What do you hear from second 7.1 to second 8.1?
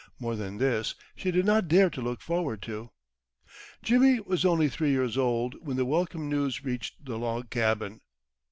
log cabin.